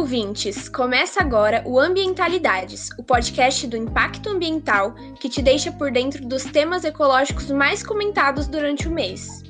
[0.00, 0.66] ouvintes!
[0.68, 6.44] Começa agora o Ambientalidades, o podcast do impacto ambiental que te deixa por dentro dos
[6.44, 9.42] temas ecológicos mais comentados durante o mês.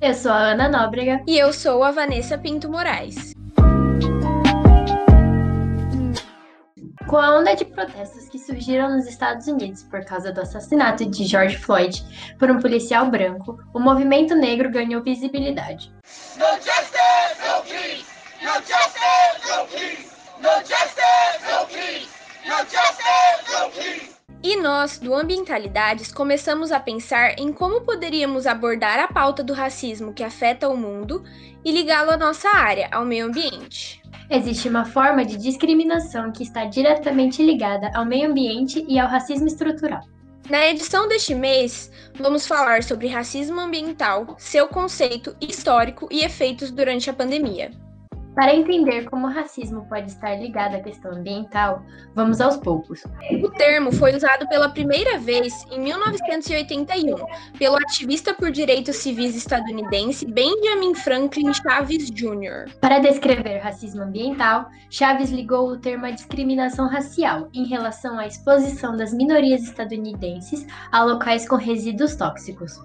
[0.00, 1.22] Eu sou a Ana Nóbrega.
[1.26, 3.32] E eu sou a Vanessa Pinto Moraes.
[7.06, 11.24] Com a onda de protestos que surgiram nos Estados Unidos por causa do assassinato de
[11.24, 12.04] George Floyd
[12.40, 15.92] por um policial branco, o movimento negro ganhou visibilidade.
[16.36, 16.90] No justice,
[17.46, 18.04] no peace!
[18.42, 18.66] No justice, no peace!
[18.66, 18.84] No justice, no peace!
[18.84, 19.55] No justice, no peace!
[24.42, 30.12] E nós, do Ambientalidades, começamos a pensar em como poderíamos abordar a pauta do racismo
[30.12, 31.24] que afeta o mundo
[31.64, 34.00] e ligá-lo à nossa área, ao meio ambiente.
[34.30, 39.48] Existe uma forma de discriminação que está diretamente ligada ao meio ambiente e ao racismo
[39.48, 40.02] estrutural.
[40.48, 47.10] Na edição deste mês, vamos falar sobre racismo ambiental, seu conceito histórico e efeitos durante
[47.10, 47.72] a pandemia.
[48.36, 51.82] Para entender como o racismo pode estar ligado à questão ambiental,
[52.14, 53.02] vamos aos poucos.
[53.42, 57.16] O termo foi usado pela primeira vez em 1981
[57.58, 62.70] pelo ativista por direitos civis estadunidense Benjamin Franklin Chaves Jr.
[62.78, 68.94] Para descrever racismo ambiental, Chaves ligou o termo à discriminação racial em relação à exposição
[68.98, 72.78] das minorias estadunidenses a locais com resíduos tóxicos.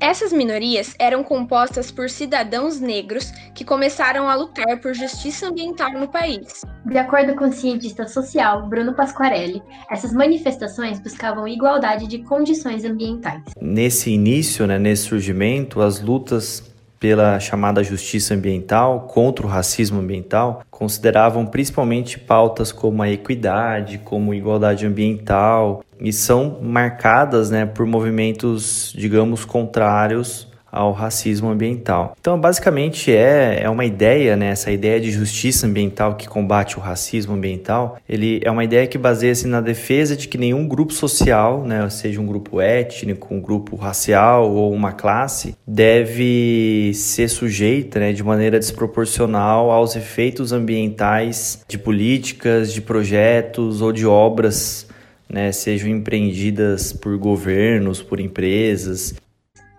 [0.00, 6.06] Essas minorias eram compostas por cidadãos negros que começaram a lutar por justiça ambiental no
[6.06, 6.64] país.
[6.86, 9.60] De acordo com o cientista social Bruno Pasquarelli,
[9.90, 13.42] essas manifestações buscavam igualdade de condições ambientais.
[13.60, 16.67] Nesse início, né, nesse surgimento, as lutas
[16.98, 24.34] pela chamada justiça ambiental, contra o racismo ambiental, consideravam principalmente pautas como a equidade, como
[24.34, 32.14] igualdade ambiental, e são marcadas né, por movimentos, digamos, contrários ao racismo ambiental.
[32.20, 36.80] Então, basicamente é, é uma ideia, né, essa ideia de justiça ambiental que combate o
[36.80, 41.64] racismo ambiental, ele é uma ideia que baseia-se na defesa de que nenhum grupo social,
[41.64, 48.12] né, seja um grupo étnico, um grupo racial ou uma classe, deve ser sujeita né,
[48.12, 54.86] de maneira desproporcional aos efeitos ambientais de políticas, de projetos ou de obras
[55.28, 59.14] né, sejam empreendidas por governos, por empresas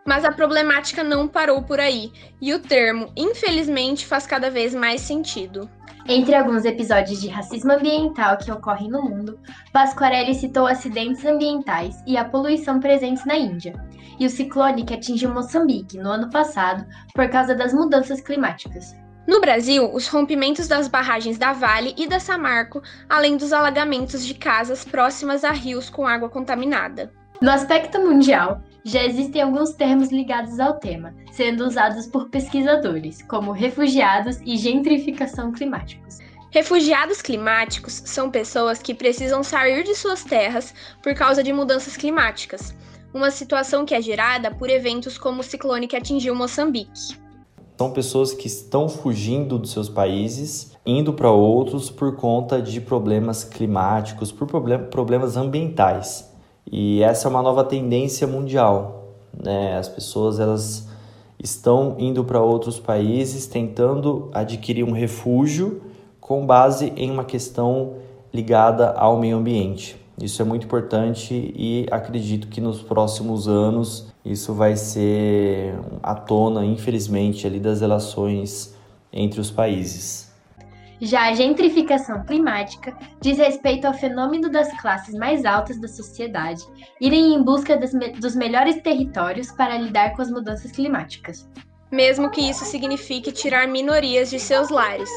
[0.05, 2.11] mas a problemática não parou por aí,
[2.41, 5.69] e o termo, infelizmente, faz cada vez mais sentido.
[6.07, 9.39] Entre alguns episódios de racismo ambiental que ocorrem no mundo,
[9.71, 13.73] Pasquarelli citou acidentes ambientais e a poluição presentes na Índia,
[14.19, 18.95] e o ciclone que atingiu Moçambique no ano passado por causa das mudanças climáticas.
[19.27, 24.33] No Brasil, os rompimentos das barragens da Vale e da Samarco, além dos alagamentos de
[24.33, 27.11] casas próximas a rios com água contaminada.
[27.39, 33.51] No aspecto mundial, já existem alguns termos ligados ao tema, sendo usados por pesquisadores, como
[33.51, 36.17] refugiados e gentrificação climáticos.
[36.51, 40.73] Refugiados climáticos são pessoas que precisam sair de suas terras
[41.03, 42.75] por causa de mudanças climáticas,
[43.13, 47.15] uma situação que é gerada por eventos como o ciclone que atingiu Moçambique.
[47.77, 53.43] São pessoas que estão fugindo dos seus países, indo para outros por conta de problemas
[53.43, 54.47] climáticos, por
[54.89, 56.28] problemas ambientais.
[56.71, 59.77] E essa é uma nova tendência mundial, né?
[59.77, 60.87] As pessoas elas
[61.41, 65.81] estão indo para outros países tentando adquirir um refúgio
[66.19, 67.93] com base em uma questão
[68.33, 69.97] ligada ao meio ambiente.
[70.21, 76.65] Isso é muito importante e acredito que nos próximos anos isso vai ser à tona,
[76.65, 78.75] infelizmente, ali das relações
[79.13, 80.28] entre os países.
[81.01, 86.61] Já a gentrificação climática diz respeito ao fenômeno das classes mais altas da sociedade
[86.99, 91.49] irem em busca me dos melhores territórios para lidar com as mudanças climáticas.
[91.91, 95.09] Mesmo que isso signifique tirar minorias de seus lares.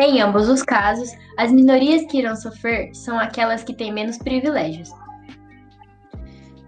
[0.00, 4.90] Em ambos os casos, as minorias que irão sofrer são aquelas que têm menos privilégios,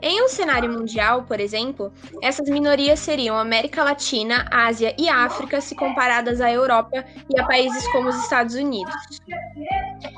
[0.00, 1.92] em um cenário mundial, por exemplo,
[2.22, 7.86] essas minorias seriam América Latina, Ásia e África se comparadas à Europa e a países
[7.92, 8.94] como os Estados Unidos.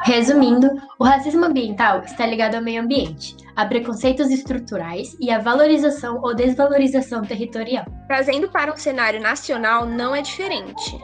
[0.04, 0.68] Resumindo,
[0.98, 6.34] o racismo ambiental está ligado ao meio ambiente, a preconceitos estruturais e à valorização ou
[6.34, 7.84] desvalorização territorial.
[8.06, 10.98] Trazendo para um cenário nacional não é diferente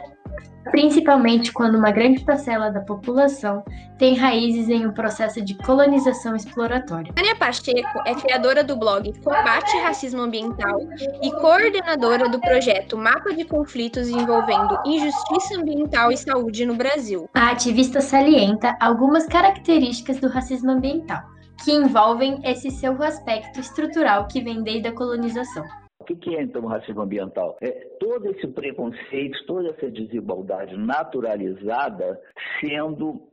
[0.71, 3.65] principalmente quando uma grande parcela da população
[3.99, 7.13] tem raízes em um processo de colonização exploratória.
[7.15, 10.79] Tânia Pacheco é criadora do blog Combate Racismo Ambiental
[11.23, 17.29] e coordenadora do projeto Mapa de Conflitos envolvendo injustiça ambiental e saúde no Brasil.
[17.35, 21.23] A ativista salienta algumas características do racismo ambiental,
[21.65, 25.65] que envolvem esse seu aspecto estrutural que vem desde a colonização.
[26.09, 27.57] O que é então o racismo ambiental?
[27.61, 32.21] É todo esse preconceito, toda essa desigualdade naturalizada
[32.61, 33.29] sendo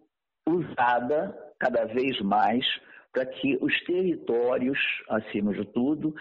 [0.47, 2.65] usada cada vez mais
[3.13, 6.15] para que os territórios, acima de tudo,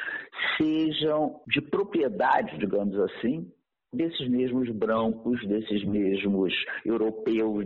[0.58, 3.50] sejam de propriedade, digamos assim,
[3.94, 6.52] desses mesmos brancos, desses mesmos
[6.84, 7.64] europeus.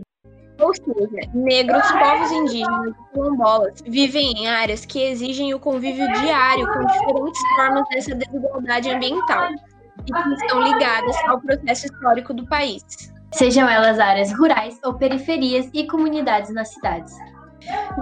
[0.59, 6.67] Ou seja, negros, povos indígenas e quilombolas vivem em áreas que exigem o convívio diário
[6.73, 9.49] com diferentes formas dessa desigualdade ambiental
[10.05, 12.83] e que estão ligadas ao processo histórico do país.
[13.33, 17.13] Sejam elas áreas rurais ou periferias e comunidades nas cidades.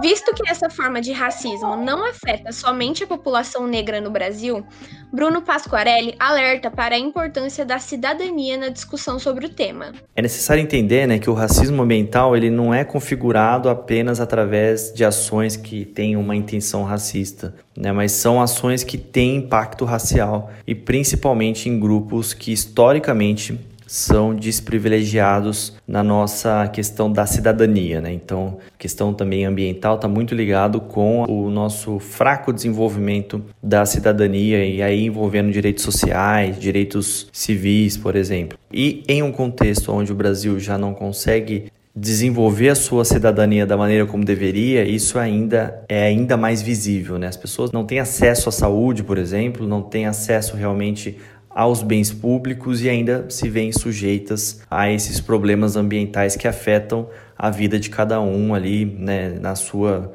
[0.00, 4.64] Visto que essa forma de racismo não afeta somente a população negra no Brasil,
[5.12, 9.92] Bruno Pasquarelli alerta para a importância da cidadania na discussão sobre o tema.
[10.14, 15.04] É necessário entender né, que o racismo ambiental ele não é configurado apenas através de
[15.04, 20.74] ações que têm uma intenção racista, né, mas são ações que têm impacto racial e
[20.74, 28.12] principalmente em grupos que historicamente são desprivilegiados na nossa questão da cidadania, né?
[28.12, 34.82] Então, questão também ambiental está muito ligado com o nosso fraco desenvolvimento da cidadania e
[34.82, 38.58] aí envolvendo direitos sociais, direitos civis, por exemplo.
[38.72, 43.74] E em um contexto onde o Brasil já não consegue desenvolver a sua cidadania da
[43.74, 47.26] maneira como deveria, isso ainda é ainda mais visível, né?
[47.26, 51.16] As pessoas não têm acesso à saúde, por exemplo, não têm acesso realmente
[51.56, 57.48] aos bens públicos e ainda se veem sujeitas a esses problemas ambientais que afetam a
[57.48, 60.12] vida de cada um ali, né, na sua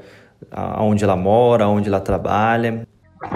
[0.52, 2.88] aonde ela mora, onde ela trabalha.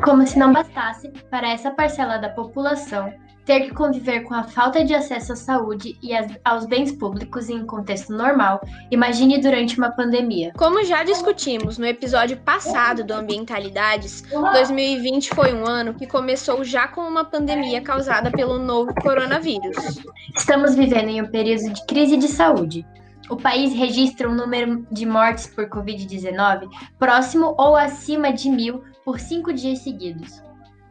[0.04, 3.12] Como se não bastasse para essa parcela da população
[3.46, 6.12] ter que conviver com a falta de acesso à saúde e
[6.44, 8.60] aos bens públicos em um contexto normal,
[8.90, 10.52] imagine durante uma pandemia.
[10.58, 16.88] Como já discutimos no episódio passado do Ambientalidades, 2020 foi um ano que começou já
[16.88, 20.02] com uma pandemia causada pelo novo coronavírus.
[20.36, 22.86] Estamos vivendo em um período de crise de saúde.
[23.30, 26.68] O país registra um número de mortes por Covid-19
[27.00, 30.45] próximo ou acima de mil por cinco dias seguidos.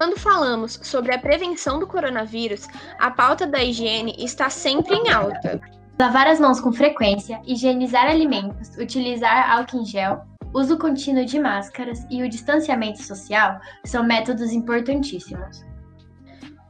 [0.04, 2.68] Quando falamos sobre a prevenção do coronavírus,
[2.98, 5.58] a pauta da higiene está sempre em alta.
[5.98, 10.20] Lavar as mãos com frequência, higienizar alimentos, utilizar álcool em gel,
[10.52, 15.64] uso contínuo de máscaras e o distanciamento social são métodos importantíssimos.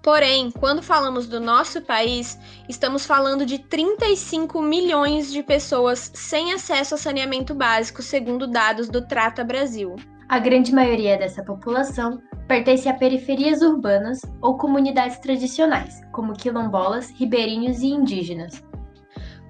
[0.00, 2.38] Porém, quando falamos do nosso país,
[2.68, 9.04] estamos falando de 35 milhões de pessoas sem acesso a saneamento básico, segundo dados do
[9.04, 9.96] Trata Brasil.
[10.34, 17.82] A grande maioria dessa população pertence a periferias urbanas ou comunidades tradicionais, como quilombolas, ribeirinhos
[17.82, 18.60] e indígenas.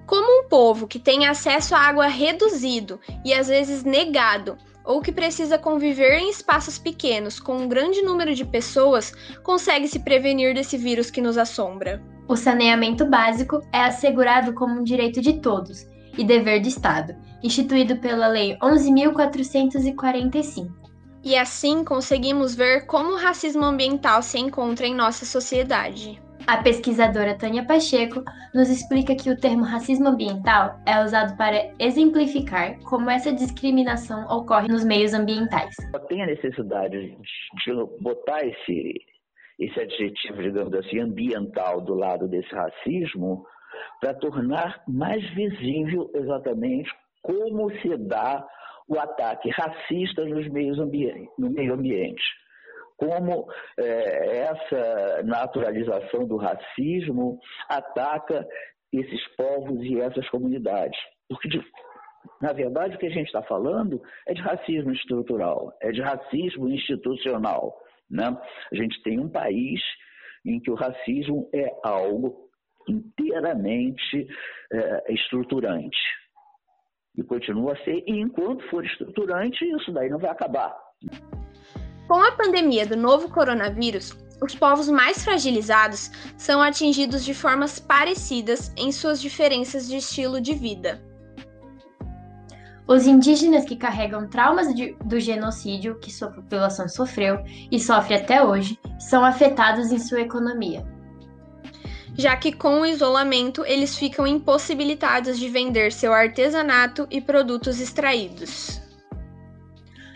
[0.05, 5.11] Como um povo que tem acesso à água reduzido e às vezes negado, ou que
[5.11, 9.11] precisa conviver em espaços pequenos com um grande número de pessoas,
[9.41, 11.99] consegue se prevenir desse vírus que nos assombra.
[12.27, 17.97] O saneamento básico é assegurado como um direito de todos e dever do Estado, instituído
[17.97, 20.85] pela Lei 11.445
[21.25, 26.21] e assim conseguimos ver como o racismo ambiental se encontra em nossa sociedade.
[26.45, 28.23] A pesquisadora Tânia Pacheco
[28.53, 34.67] nos explica que o termo racismo ambiental é usado para exemplificar como essa discriminação ocorre
[34.67, 35.73] nos meios ambientais.
[36.07, 37.17] Tem a necessidade
[37.65, 38.93] de botar esse,
[39.57, 43.43] esse adjetivo, digamos assim, ambiental do lado desse racismo
[43.99, 46.89] para tornar mais visível exatamente
[47.21, 48.45] como se dá
[48.87, 52.23] o ataque racista nos meios ambiente, no meio ambiente.
[52.97, 53.47] Como
[53.79, 58.47] é, essa naturalização do racismo ataca
[58.93, 60.97] esses povos e essas comunidades.
[61.27, 61.63] Porque, de,
[62.41, 66.69] na verdade, o que a gente está falando é de racismo estrutural, é de racismo
[66.69, 67.75] institucional.
[68.09, 68.25] Né?
[68.71, 69.81] A gente tem um país
[70.45, 72.44] em que o racismo é algo
[72.87, 74.27] inteiramente
[74.71, 75.97] é, estruturante
[77.17, 80.75] e continua a ser, e enquanto for estruturante, isso daí não vai acabar.
[82.07, 84.11] Com a pandemia do novo coronavírus,
[84.41, 90.53] os povos mais fragilizados são atingidos de formas parecidas em suas diferenças de estilo de
[90.53, 91.01] vida.
[92.87, 98.43] Os indígenas que carregam traumas de, do genocídio que sua população sofreu e sofre até
[98.43, 100.85] hoje são afetados em sua economia
[102.17, 108.81] já que com o isolamento eles ficam impossibilitados de vender seu artesanato e produtos extraídos.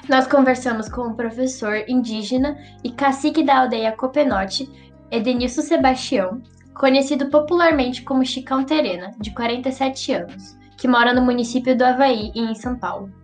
[0.08, 4.68] Nós conversamos com o professor indígena e cacique da aldeia Copenote,
[5.12, 6.41] Edenilson Sebastião,
[6.74, 12.39] conhecido popularmente como Chicão Terena, de 47 anos, que mora no município do Havaí e
[12.39, 13.18] em São Paulo.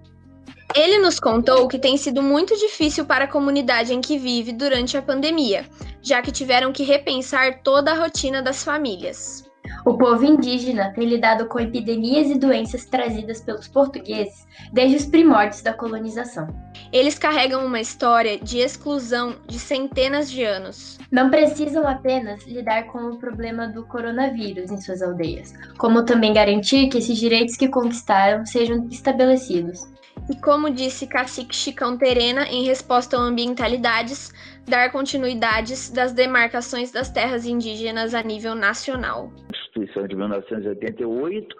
[0.75, 4.97] Ele nos contou que tem sido muito difícil para a comunidade em que vive durante
[4.97, 5.63] a pandemia,
[6.01, 9.49] já que tiveram que repensar toda a rotina das famílias.
[9.85, 15.61] O povo indígena tem lidado com epidemias e doenças trazidas pelos portugueses desde os primórdios
[15.61, 16.47] da colonização.
[16.91, 20.97] Eles carregam uma história de exclusão de centenas de anos.
[21.09, 26.89] Não precisam apenas lidar com o problema do coronavírus em suas aldeias, como também garantir
[26.89, 29.94] que esses direitos que conquistaram sejam estabelecidos.
[30.27, 34.33] E como disse Cacique Chicão Terena em resposta ao Ambientalidades,
[34.67, 39.31] dar continuidades das demarcações das terras indígenas a nível nacional.
[39.47, 41.55] Constituição de 1988,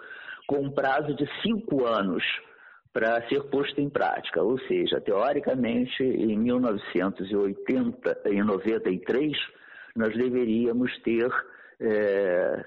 [0.48, 2.24] com um prazo de cinco anos
[2.92, 9.36] para ser posto em prática, ou seja, teoricamente, em 1993,
[9.94, 11.30] nós deveríamos ter
[11.78, 12.64] é,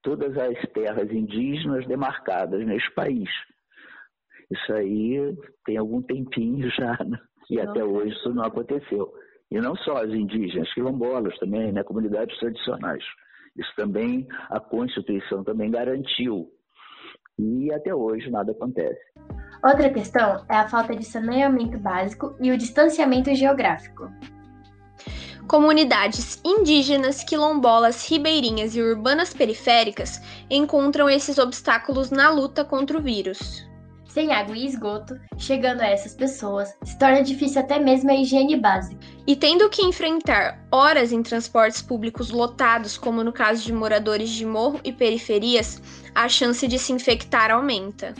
[0.00, 3.28] todas as terras indígenas demarcadas nesse país.
[4.54, 7.18] Isso aí tem algum tempinho já, né?
[7.50, 9.12] e até hoje isso não aconteceu.
[9.50, 13.04] E não só as indígenas, quilombolas também, né, comunidades tradicionais.
[13.56, 16.48] Isso também a Constituição também garantiu.
[17.38, 19.00] E até hoje nada acontece.
[19.62, 24.10] Outra questão é a falta de saneamento básico e o distanciamento geográfico.
[25.48, 30.20] Comunidades indígenas, quilombolas, ribeirinhas e urbanas periféricas
[30.50, 33.68] encontram esses obstáculos na luta contra o vírus
[34.14, 38.56] sem água e esgoto, chegando a essas pessoas, se torna difícil até mesmo a higiene
[38.56, 39.04] básica.
[39.26, 44.46] E tendo que enfrentar horas em transportes públicos lotados, como no caso de moradores de
[44.46, 45.82] morro e periferias,
[46.14, 48.14] a chance de se infectar aumenta.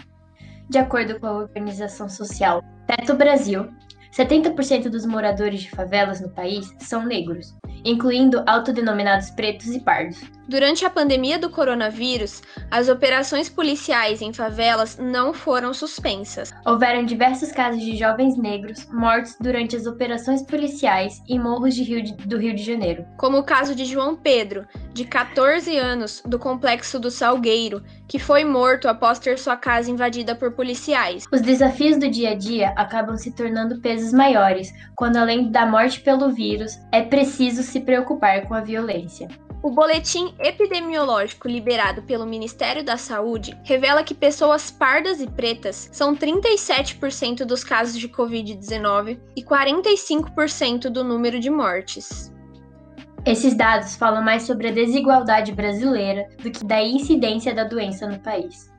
[0.69, 3.69] De acordo com a organização social Teto Brasil,
[4.17, 10.21] 70% dos moradores de favelas no país são negros, incluindo autodenominados pretos e pardos.
[10.47, 16.53] Durante a pandemia do coronavírus, as operações policiais em favelas não foram suspensas.
[16.67, 22.13] Houveram diversos casos de jovens negros mortos durante as operações policiais em morros Rio de,
[22.13, 23.07] do Rio de Janeiro.
[23.17, 28.45] Como o caso de João Pedro, de 14 anos, do complexo do Salgueiro, que foi
[28.45, 31.25] morto após ter sua casa invadida por policiais.
[31.33, 36.01] Os desafios do dia a dia acabam se tornando pesos maiores, quando além da morte
[36.01, 39.29] pelo vírus, é preciso se preocupar com a violência.
[39.65, 46.15] O boletim epidemiológico liberado pelo Ministério da Saúde revela que pessoas pardas e pretas são
[46.15, 52.31] 37% dos casos de Covid-19 e 45% do número de mortes.
[53.25, 58.21] Esses dados falam mais sobre a desigualdade brasileira do que da incidência da doença no
[58.21, 58.71] país.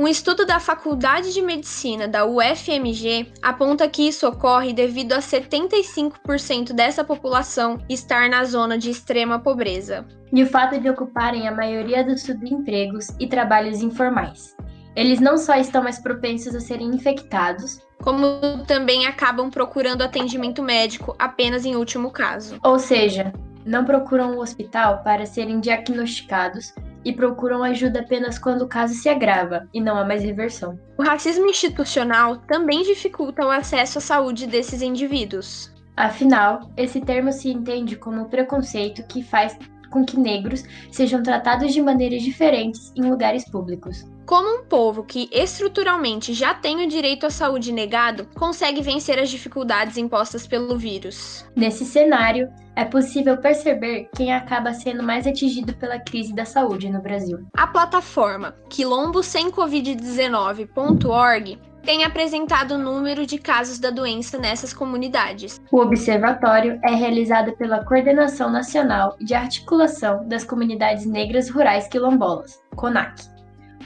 [0.00, 6.72] Um estudo da Faculdade de Medicina da UFMG aponta que isso ocorre devido a 75%
[6.72, 10.06] dessa população estar na zona de extrema pobreza.
[10.32, 14.56] E o fato de ocuparem a maioria dos subempregos e trabalhos informais.
[14.96, 21.14] Eles não só estão mais propensos a serem infectados, como também acabam procurando atendimento médico
[21.18, 22.58] apenas em último caso.
[22.64, 23.34] Ou seja,
[23.66, 26.72] não procuram o hospital para serem diagnosticados
[27.04, 30.78] e procuram ajuda apenas quando o caso se agrava e não há mais reversão.
[30.98, 35.72] O racismo institucional também dificulta o acesso à saúde desses indivíduos.
[35.96, 39.58] Afinal, esse termo se entende como preconceito que faz
[39.90, 44.06] com que negros sejam tratados de maneiras diferentes em lugares públicos.
[44.26, 49.28] Como um povo que estruturalmente já tem o direito à saúde negado, consegue vencer as
[49.28, 51.44] dificuldades impostas pelo vírus?
[51.56, 57.02] Nesse cenário, é possível perceber quem acaba sendo mais atingido pela crise da saúde no
[57.02, 57.44] Brasil.
[57.56, 65.60] A plataforma quilombosemcovid19.org tem apresentado o número de casos da doença nessas comunidades.
[65.72, 73.22] O observatório é realizado pela Coordenação Nacional de Articulação das Comunidades Negras Rurais Quilombolas, CONAC,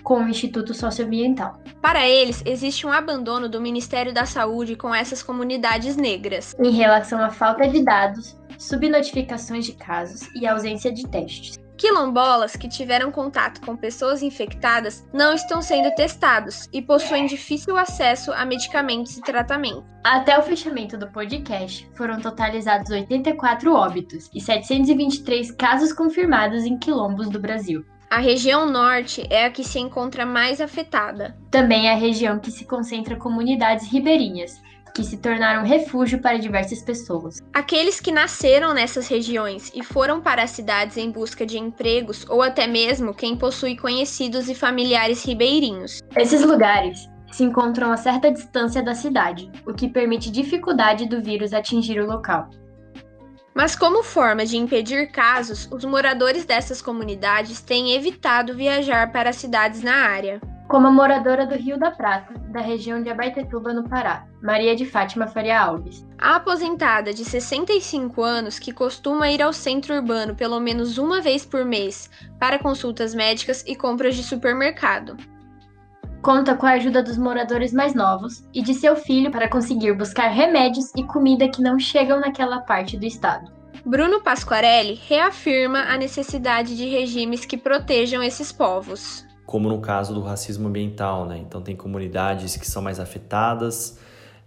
[0.03, 1.59] com o Instituto Socioambiental.
[1.81, 6.55] Para eles, existe um abandono do Ministério da Saúde com essas comunidades negras.
[6.59, 11.59] Em relação à falta de dados, subnotificações de casos e ausência de testes.
[11.77, 18.33] Quilombolas que tiveram contato com pessoas infectadas não estão sendo testados e possuem difícil acesso
[18.33, 19.85] a medicamentos e tratamento.
[20.05, 27.29] Até o fechamento do podcast, foram totalizados 84 óbitos e 723 casos confirmados em quilombos
[27.29, 27.85] do Brasil.
[28.11, 31.37] A região norte é a que se encontra mais afetada.
[31.51, 34.61] Também é a região que se concentra comunidades ribeirinhas,
[34.95, 37.43] que se tornaram refúgio para diversas pessoas.
[37.53, 42.41] Aqueles que nasceram nessas regiões e foram para as cidades em busca de empregos ou
[42.41, 45.99] até mesmo quem possui conhecidos e familiares ribeirinhos.
[46.17, 51.53] Esses lugares se encontram a certa distância da cidade, o que permite dificuldade do vírus
[51.53, 52.49] atingir o local.
[53.55, 59.81] Mas, como forma de impedir casos, os moradores dessas comunidades têm evitado viajar para cidades
[59.83, 60.41] na área.
[60.67, 64.85] como a moradora do Rio da Prata, da região de Abaetetuba, no Pará, Maria de
[64.85, 66.05] Fátima Faria Alves.
[66.19, 71.45] A aposentada de 65 anos, que costuma ir ao centro urbano pelo menos uma vez
[71.45, 75.17] por mês para consultas médicas e compras de supermercado.
[76.25, 80.29] Conta com a ajuda dos moradores mais novos e de seu filho para conseguir buscar
[80.29, 83.53] remédios e comida que não chegam naquela parte do estado.
[83.85, 90.23] Bruno Pasquarelli reafirma a necessidade de regimes que protejam esses povos como no caso do
[90.23, 91.37] racismo ambiental, né?
[91.37, 93.99] Então tem comunidades que são mais afetadas,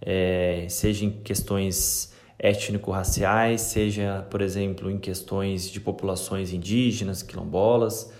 [0.02, 8.12] é, seja em questões étnico-raciais, seja, por exemplo, em questões de populações indígenas, quilombolas,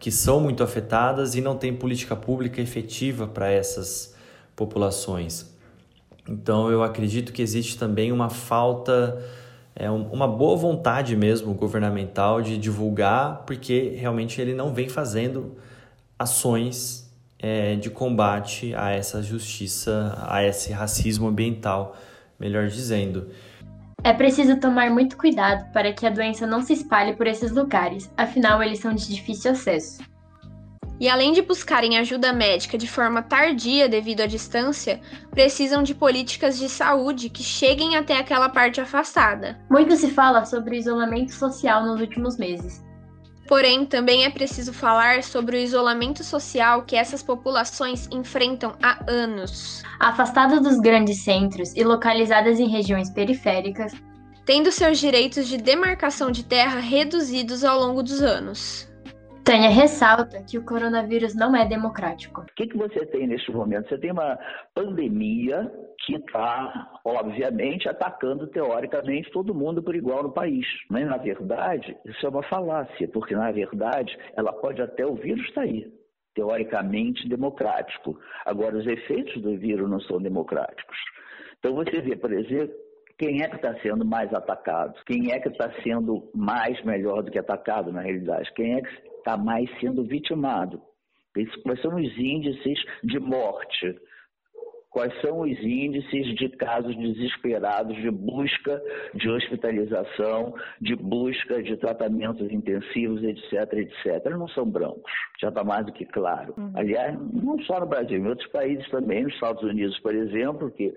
[0.00, 4.14] que são muito afetadas e não tem política pública efetiva para essas
[4.56, 5.54] populações.
[6.26, 9.22] Então eu acredito que existe também uma falta,
[9.76, 15.56] é, uma boa vontade mesmo governamental de divulgar, porque realmente ele não vem fazendo
[16.18, 21.94] ações é, de combate a essa justiça, a esse racismo ambiental,
[22.38, 23.28] melhor dizendo.
[24.02, 28.10] É preciso tomar muito cuidado para que a doença não se espalhe por esses lugares,
[28.16, 30.02] afinal, eles são de difícil acesso.
[30.98, 36.58] E além de buscarem ajuda médica de forma tardia devido à distância, precisam de políticas
[36.58, 39.58] de saúde que cheguem até aquela parte afastada.
[39.70, 42.82] Muito se fala sobre o isolamento social nos últimos meses.
[43.50, 49.82] Porém, também é preciso falar sobre o isolamento social que essas populações enfrentam há anos.
[49.98, 53.92] Afastadas dos grandes centros e localizadas em regiões periféricas,
[54.46, 58.88] tendo seus direitos de demarcação de terra reduzidos ao longo dos anos.
[59.50, 62.42] Tânia ressalta que o coronavírus não é democrático.
[62.42, 63.88] O que, que você tem neste momento?
[63.88, 64.38] Você tem uma
[64.72, 65.68] pandemia
[66.06, 70.64] que está, obviamente, atacando teoricamente todo mundo por igual no país.
[70.88, 75.44] Mas, na verdade, isso é uma falácia, porque, na verdade, ela pode até o vírus
[75.48, 75.92] estar aí
[76.32, 78.16] teoricamente democrático.
[78.46, 80.96] Agora, os efeitos do vírus não são democráticos.
[81.58, 82.72] Então, você vê, por exemplo,
[83.18, 84.94] quem é que está sendo mais atacado?
[85.04, 88.48] Quem é que está sendo mais melhor do que atacado, na realidade?
[88.54, 90.80] Quem é que está mais sendo vitimado.
[91.62, 93.96] Quais são os índices de morte?
[94.90, 98.82] Quais são os índices de casos desesperados de busca
[99.14, 104.24] de hospitalização, de busca de tratamentos intensivos, etc, etc?
[104.32, 106.54] Não são brancos, já está mais do que claro.
[106.58, 106.72] Uhum.
[106.74, 110.92] Aliás, não só no Brasil, em outros países também, nos Estados Unidos, por exemplo, que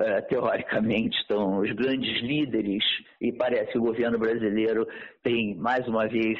[0.00, 2.84] Uh, teoricamente estão os grandes líderes
[3.20, 4.86] e parece que o governo brasileiro
[5.24, 6.38] tem mais uma vez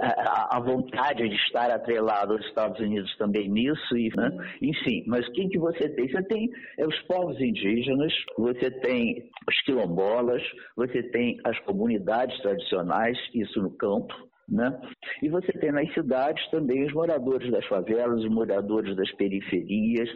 [0.00, 4.30] a, vontade de estar atrelado aos Estados Unidos também nisso, e, né?
[4.60, 5.04] enfim.
[5.06, 6.08] Mas quem que você tem?
[6.08, 10.42] Você tem é, os povos indígenas, você tem os quilombolas,
[10.76, 14.14] você tem as comunidades tradicionais, isso no campo,
[14.48, 14.78] né?
[15.22, 20.08] E você tem nas cidades também os moradores das favelas, os moradores das periferias,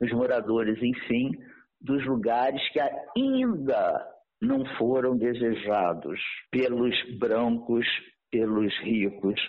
[0.00, 1.32] os moradores, enfim,
[1.80, 6.20] dos lugares que ainda não foram desejados
[6.50, 7.86] pelos brancos
[8.34, 9.40] pelos ricos,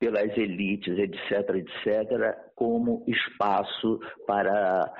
[0.00, 4.90] pelas elites, etc., etc., como espaço para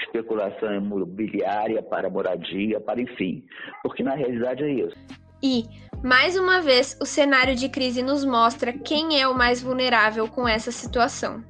[0.00, 3.44] especulação imobiliária, para moradia, para enfim.
[3.80, 4.96] Porque na realidade é isso.
[5.40, 5.64] E,
[6.02, 10.48] mais uma vez, o cenário de crise nos mostra quem é o mais vulnerável com
[10.48, 11.44] essa situação.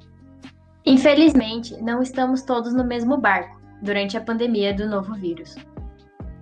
[0.85, 5.57] Infelizmente, não estamos todos no mesmo barco durante a pandemia do novo vírus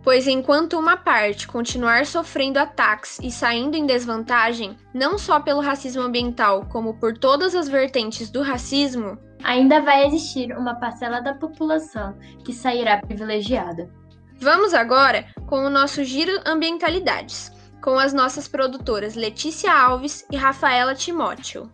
[0.03, 6.03] pois enquanto uma parte continuar sofrendo ataques e saindo em desvantagem, não só pelo racismo
[6.03, 12.17] ambiental, como por todas as vertentes do racismo, ainda vai existir uma parcela da população
[12.45, 13.89] que sairá privilegiada.
[14.39, 20.95] Vamos agora com o nosso giro ambientalidades, com as nossas produtoras Letícia Alves e Rafaela
[20.95, 21.71] Timóteo.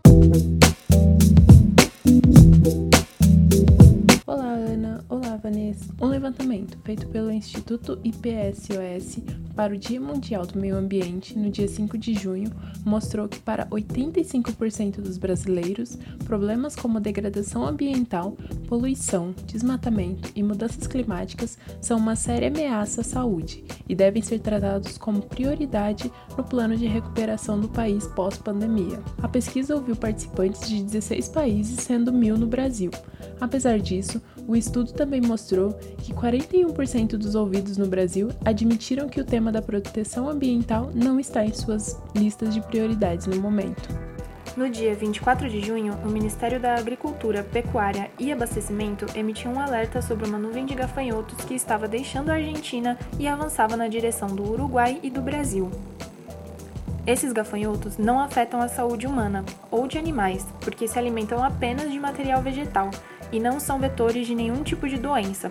[6.01, 9.19] Um levantamento feito pelo Instituto IPSOS
[9.57, 12.53] para o Dia Mundial do Meio Ambiente, no dia 5 de junho,
[12.85, 18.37] mostrou que para 85% dos brasileiros, problemas como degradação ambiental,
[18.69, 24.97] poluição, desmatamento e mudanças climáticas são uma séria ameaça à saúde e devem ser tratados
[24.97, 29.03] como prioridade no plano de recuperação do país pós-pandemia.
[29.21, 32.93] A pesquisa ouviu participantes de 16 países, sendo mil no Brasil.
[33.41, 39.25] Apesar disso, o estudo também mostrou que 41% dos ouvidos no Brasil admitiram que o
[39.25, 43.89] tema da proteção ambiental não está em suas listas de prioridades no momento.
[44.57, 50.01] No dia 24 de junho, o Ministério da Agricultura, Pecuária e Abastecimento emitiu um alerta
[50.01, 54.51] sobre uma nuvem de gafanhotos que estava deixando a Argentina e avançava na direção do
[54.51, 55.71] Uruguai e do Brasil.
[57.07, 61.99] Esses gafanhotos não afetam a saúde humana ou de animais, porque se alimentam apenas de
[61.99, 62.91] material vegetal
[63.33, 65.51] e não são vetores de nenhum tipo de doença.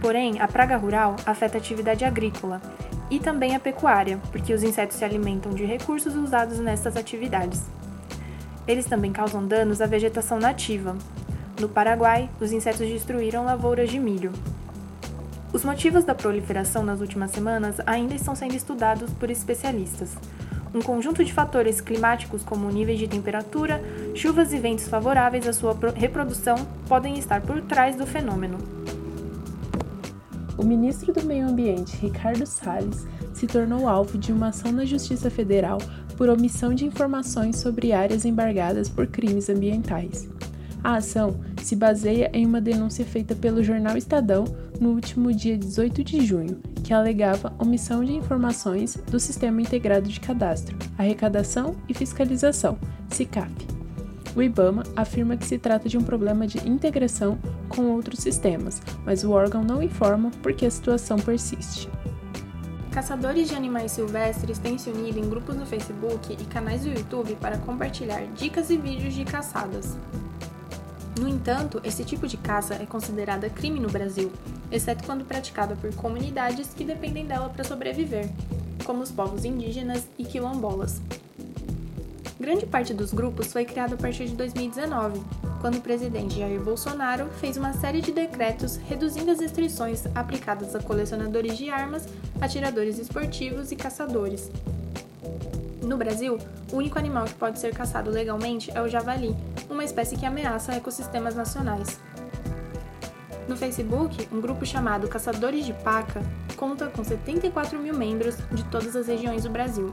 [0.00, 2.60] Porém, a praga rural afeta a atividade agrícola
[3.10, 7.62] e também a pecuária, porque os insetos se alimentam de recursos usados nessas atividades.
[8.66, 10.96] Eles também causam danos à vegetação nativa.
[11.60, 14.32] No Paraguai, os insetos destruíram lavouras de milho.
[15.52, 20.16] Os motivos da proliferação nas últimas semanas ainda estão sendo estudados por especialistas.
[20.74, 23.82] Um conjunto de fatores climáticos, como níveis de temperatura,
[24.14, 26.56] chuvas e ventos favoráveis à sua reprodução,
[26.88, 28.56] podem estar por trás do fenômeno.
[30.56, 35.28] O ministro do Meio Ambiente, Ricardo Salles, se tornou alvo de uma ação na Justiça
[35.30, 35.78] Federal
[36.16, 40.28] por omissão de informações sobre áreas embargadas por crimes ambientais.
[40.82, 44.44] A ação se baseia em uma denúncia feita pelo jornal Estadão
[44.82, 50.18] no último dia 18 de junho, que alegava omissão de informações do Sistema Integrado de
[50.18, 52.76] Cadastro, Arrecadação e Fiscalização,
[53.08, 53.52] SICAP.
[54.34, 59.22] O IBAMA afirma que se trata de um problema de integração com outros sistemas, mas
[59.22, 61.88] o órgão não informa por que a situação persiste.
[62.90, 67.36] Caçadores de animais silvestres têm se unido em grupos no Facebook e canais do YouTube
[67.36, 69.96] para compartilhar dicas e vídeos de caçadas.
[71.18, 74.32] No entanto, esse tipo de caça é considerada crime no Brasil,
[74.70, 78.28] exceto quando praticada por comunidades que dependem dela para sobreviver,
[78.84, 81.00] como os povos indígenas e quilombolas.
[82.40, 85.20] Grande parte dos grupos foi criada a partir de 2019,
[85.60, 90.80] quando o presidente Jair Bolsonaro fez uma série de decretos reduzindo as restrições aplicadas a
[90.80, 92.04] colecionadores de armas,
[92.40, 94.50] atiradores esportivos e caçadores.
[95.82, 96.38] No Brasil,
[96.72, 99.36] o único animal que pode ser caçado legalmente é o javali,
[99.68, 101.98] uma espécie que ameaça ecossistemas nacionais.
[103.48, 106.22] No Facebook, um grupo chamado Caçadores de Paca
[106.56, 109.92] conta com 74 mil membros de todas as regiões do Brasil.